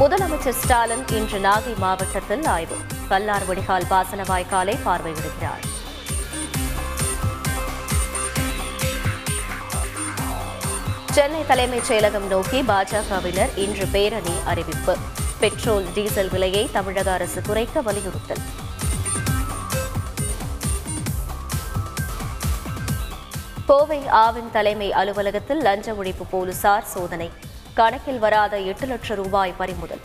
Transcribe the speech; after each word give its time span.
முதலமைச்சர் 0.00 0.58
ஸ்டாலின் 0.60 1.08
இன்று 1.08 1.38
நாகை 1.38 1.76
மாவட்டத்தில் 1.76 2.44
ஆய்வு. 2.44 2.76
கல்லார் 3.08 3.44
வடிகால் 3.46 3.86
பாசன 3.88 4.22
வாய்க்காலை 4.22 4.74
பார்வையிடுகிறார். 4.84 5.64
சென்னை 11.10 11.46
தலைமைச் 11.46 11.92
செயலகம் 11.92 12.26
நோக்கி 12.26 12.62
பாஜகவினர் 12.62 13.56
இன்று 13.56 13.86
பேரணி 13.86 14.34
அறிவிப்பு. 14.44 14.96
பெட்ரோல் 15.40 15.86
டீசல் 15.94 16.30
விலையை 16.30 16.68
தமிழக 16.72 17.12
அரசு 17.12 17.42
குறைக்க 17.42 17.80
வலியுறுத்தல். 17.80 18.42
கோவை 23.66 23.98
ஆவின் 23.98 24.50
தலைமை 24.52 24.92
அலுவலகத்தில் 24.92 25.60
லஞ்ச 25.60 25.92
ஒழிப்பு 25.92 26.26
போலீசார் 26.30 26.84
சோதனை. 26.84 27.30
கணக்கில் 27.74 28.18
வராத 28.18 28.58
எட்டு 28.58 28.86
லட்சம் 28.86 29.16
ரூபாய் 29.16 29.54
பறிமுதல். 29.58 30.00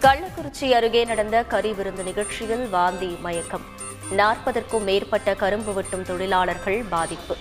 கள்ளக்குறிச்சி 0.00 0.70
அருகே 0.70 1.04
நடந்த 1.04 1.44
கறி 1.44 1.72
விருந்து 1.72 2.02
நிகழ்ச்சியில் 2.02 2.68
வாந்தி 2.68 3.16
மயக்கம். 3.20 3.64
நாற்பதற்கும் 4.10 4.82
மேற்பட்ட 4.82 5.34
கரும்பு 5.34 5.72
வெட்டும் 5.72 6.04
தொழிலாளர்கள் 6.04 6.84
பாதிப்பு. 6.90 7.36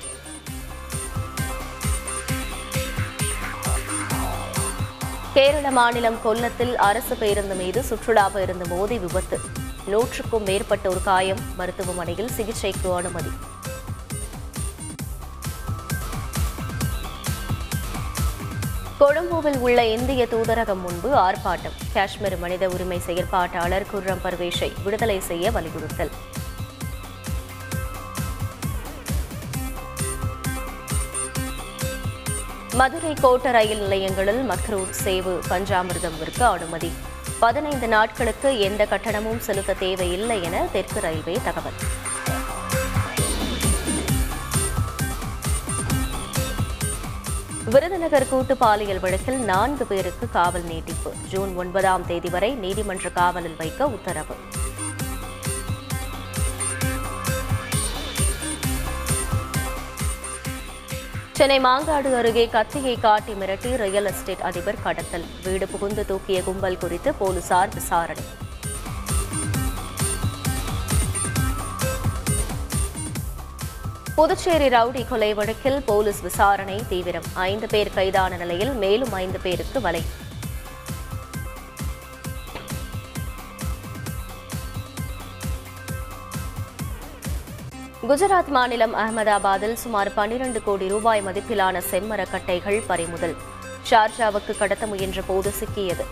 கேரள 5.34 5.71
மாநிலம் 5.71 6.18
கொல்லத்தில் 6.26 6.76
அரசு 6.76 7.15
பேருந்து 7.15 7.55
மீது 7.55 7.84
சுற்றுலா 7.84 8.29
பேருந்து 8.29 8.68
மோதி 8.68 8.99
விபத்து. 8.99 9.40
நூற்றுக்கும் 9.85 10.45
மேற்பட்டோர் 10.45 11.04
காயம் 11.04 11.43
மருத்துவமனையில் 11.55 12.31
சிகிச்சைக்கு 12.31 12.95
அனுமதி. 12.95 13.29
கொழும்புவில் 18.99 19.57
உள்ள 19.57 19.85
இந்திய 19.85 20.27
தூதரகம் 20.31 20.79
முன்பு 20.81 21.09
ஆர்ப்பாட்டம். 21.15 21.76
காஷ்மீர் 21.93 22.37
மனித 22.37 22.70
உரிமை 22.70 23.01
செயற்பாட்டாளர் 23.07 23.85
குர்ரம் 23.91 24.21
பர்வேஷை 24.23 24.70
விடுதலை 24.84 25.20
செய்ய 25.20 25.51
வலியுறுத்தல். 25.51 26.12
மதுரை 32.73 33.13
கோட்ட 33.21 33.51
ரயில் 33.51 33.79
நிலையங்களில் 33.79 34.41
மக்ரூர் 34.43 34.89
சேவு 34.89 35.39
பஞ்சாமிர்தம் 35.49 36.17
விற்க 36.20 36.48
அனுமதி. 36.48 36.91
பதினைந்து 37.39 37.87
நாட்களுக்கு 37.87 38.59
எந்த 38.59 38.85
கட்டணமும் 38.85 39.39
செலுத்த 39.39 39.73
தேவையில்லை 39.73 40.43
என 40.43 40.65
தெற்கு 40.71 40.99
ரயில்வே 40.99 41.37
தகவல். 41.43 41.79
விருதுநகர் 47.73 48.29
கூட்டு 48.29 48.57
பாலியல் 48.57 48.99
வழக்கில் 48.99 49.40
நான்கு 49.40 49.85
பேருக்கு 49.85 50.29
காவல் 50.29 50.63
நீட்டிப்பு. 50.63 51.12
ஜூன் 51.29 51.55
ஒன்பதாம் 51.55 52.05
தேதி 52.05 52.29
வரை 52.29 52.54
நீதிமன்ற 52.54 53.10
காவலில் 53.10 53.55
வைக்க 53.57 53.87
உத்தரவு. 53.87 54.35
சென்னை 61.32 61.60
மாங்காடு 61.60 62.12
அருகே 62.15 62.48
கத்தியை 62.48 62.99
காட்டி 62.99 63.34
மிரட்டி 63.34 63.76
ரியல் 63.76 64.06
எஸ்டேட் 64.06 64.41
அதிபர் 64.41 64.84
கடத்தல். 64.84 65.25
வீடு 65.44 65.68
புகுந்து 65.68 66.06
தூக்கிய 66.06 66.44
கும்பல் 66.44 66.78
குறித்து 66.78 67.13
போலீசார் 67.13 67.73
விசாரணை. 67.73 68.25
புதுச்சேரி 74.18 74.68
ரவுடி 74.68 75.07
கொலை 75.07 75.34
வழக்கில் 75.34 75.84
போலீஸ் 75.85 76.22
விசாரணை 76.22 76.84
தீவிரம். 76.90 77.23
ஐந்து 77.34 77.68
பேர் 77.68 77.94
கைதான 77.94 78.38
நிலையில் 78.38 78.72
மேலும் 78.73 79.12
ஐந்து 79.12 79.40
பேருக்கு 79.40 79.81
வலை. 79.81 80.01
குஜராத் 88.07 88.47
மாநிலம் 88.47 88.95
அகமதாபாத்தில் 88.95 89.73
சுமார் 89.73 90.13
பன்னிரண்டு 90.13 90.63
கோடி 90.63 90.88
ரூபாய் 90.88 91.22
மதிப்பிலான 91.22 91.81
செம்மரக்கட்டைகள் 91.91 92.84
பறிமுதல். 92.88 93.35
ஷார்ஜாவுக்கு 93.89 94.57
கடத்த 94.57 94.88
முயன்ற 94.88 95.22
போது 95.22 95.53
சிக்கியது. 95.59 96.05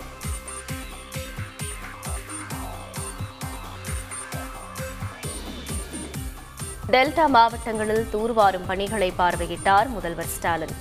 டெல்டா 6.94 7.23
மாவட்டங்களில் 7.35 8.03
தூர்வாரும் 8.12 8.66
பணிகளை 8.68 9.07
பார்வையிட்டார் 9.18 9.88
முதல்வர் 9.90 10.29
ஸ்டாலின். 10.34 10.75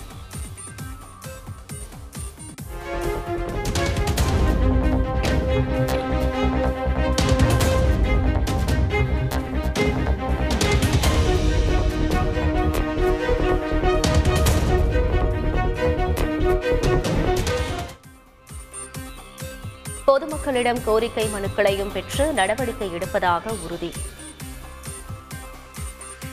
பொதுமக்களிடம் 20.06 20.82
கோரிக்கை 20.84 21.28
மனுக்களையும் 21.28 21.92
பெற்று 21.92 22.32
நடவடிக்கை 22.32 22.90
எடுப்பதாக 22.90 23.54
உறுதி. 23.64 23.92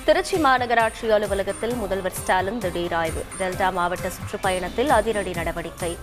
திருச்சி 0.06 0.38
மாநகராட்சி 0.38 1.10
அலுவலகத்தில் 1.10 1.74
முதல்வர் 1.74 2.16
ஸ்டாலின் 2.20 2.58
திடீர் 2.58 2.94
ஆய்வு. 2.94 3.26
டெல்டா 3.40 3.72
மாவட்ட 3.72 4.08
சுற்றுப்பயணத்தில் 4.08 4.88
அதிரடி 4.88 5.32
நடவடிக்கை. 5.32 5.98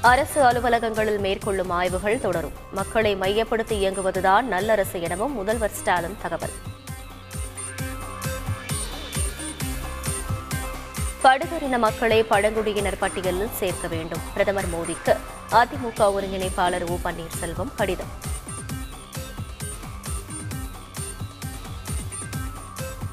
அரசு 0.00 0.42
அலுவலகங்களில் 0.42 1.18
மேற்கொள்ளும் 1.18 1.70
ஆய்வுகள் 1.70 2.20
தொடரும். 2.20 2.52
மக்களை 2.72 3.16
மையப்படுத்தி 3.16 3.86
இயங்குவதுதான் 3.86 4.46
நல்லரசு 4.50 5.00
எனவும் 5.00 5.32
முதல்வர் 5.32 5.70
ஸ்டாலின் 5.70 6.16
தகவல். 6.22 6.54
படுகரின 11.22 11.78
மக்களை 11.78 12.22
பழங்குடியினர் 12.22 12.98
பட்டியலில் 12.98 13.56
சேர்க்க 13.60 13.88
வேண்டும். 13.88 14.20
பிரதமர் 14.32 14.70
மோடிக்கு 14.74 15.16
அதிமுக 15.50 16.10
ஒருங்கிணைப்பாளர் 16.18 16.86
ஓ 16.90 16.98
பன்னீர்செல்வம் 17.04 17.74
கடிதம். 17.76 18.30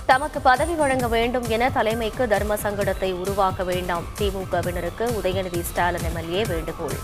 தமக்கு 0.10 0.40
பதவி 0.42 0.74
வழங்க 0.74 1.08
வேண்டும் 1.08 1.48
என 1.56 1.64
தலைமைக்கு 1.70 2.24
தர்ம 2.28 2.54
சங்கடத்தை 2.56 3.10
உருவாக்க 3.14 3.64
வேண்டாம். 3.64 4.06
திமுகவினருக்கு 4.20 5.06
உதயநிதி 5.20 5.60
ஸ்டாலின் 5.62 6.06
எம்எல்ஏ 6.10 6.42
வேண்டுகோள். 6.44 6.98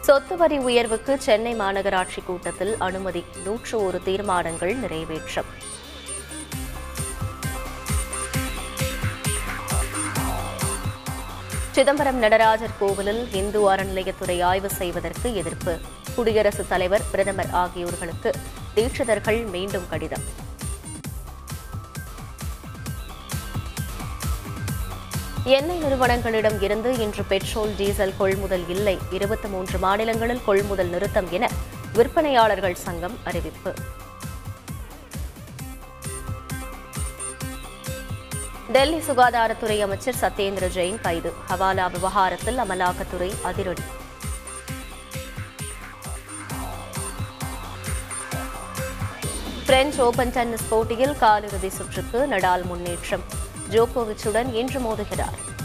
சொத்து 0.00 0.36
வரி 0.36 0.58
உயர்வுக்கு 0.58 1.20
சென்னை 1.20 1.54
மாநகராட்சி 1.54 2.22
கூட்டத்தில் 2.26 2.74
அனுமதி. 2.78 3.24
நூற்று 3.44 3.84
ஒரு 3.84 4.00
தீர்மானங்கள் 4.02 4.74
நிறைவேற்றம். 4.76 5.50
சிதம்பரம் 11.76 12.16
நடராஜர் 12.16 12.76
கோவிலில் 12.78 13.32
இந்து 13.32 13.74
அறநிலையத்துறை 13.74 14.42
ஆய்வு 14.42 14.70
செய்வதற்கு 14.70 15.34
எதிர்ப்பு. 15.34 15.78
குடியரசுத் 16.14 16.68
தலைவர் 16.68 17.02
பிரதமர் 17.10 17.50
ஆகியோர்களுக்கு 17.52 18.32
தீட்சிதர்கள் 18.76 19.50
மீண்டும் 19.50 19.82
கடிதம். 19.90 20.22
எண்ணெய் 25.44 25.82
நிறுவனங்களிடம் 25.82 26.62
இருந்து 26.62 26.98
இன்று 26.98 27.22
பெட்ரோல் 27.22 27.74
டீசல் 27.76 28.16
கொள்முதல் 28.16 28.68
இல்லை. 28.68 28.98
இருபத்தி 29.10 29.48
மூன்று 29.48 29.78
மாநிலங்களில் 29.78 30.44
கொள்முதல் 30.44 30.88
நிறுத்தம் 30.88 31.30
என 31.30 31.50
விற்பனையாளர்கள் 31.94 32.74
சங்கம் 32.74 33.18
அறிவிப்பு. 33.24 33.74
டெல்லி 38.72 38.96
சுகாதாரத்துறை 38.96 39.80
அமைச்சர் 39.80 40.14
சத்யேந்திர 40.20 40.66
ஜெயின் 40.76 41.00
கைது. 41.00 41.32
ஹவாலா 41.48 41.90
விவகாரத்தில் 41.90 42.58
அமலாக்கத்துறை 42.58 43.42
அதிரடி. 43.42 43.82
பிரெஞ்சு 49.66 50.04
ஓபன் 50.04 50.30
டென்னிஸ் 50.30 50.68
போட்டியில் 50.68 51.16
காலிறுதி 51.20 51.68
சுற்றுக்கு 51.68 52.26
நடால் 52.30 52.62
முன்னேற்றம். 52.62 53.24
ஜோகோவிச்சுடன் 53.70 54.54
இன்று 54.54 54.80
மோதுகிறார். 54.80 55.55